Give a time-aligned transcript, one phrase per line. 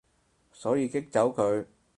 [0.51, 1.67] 所以激走佢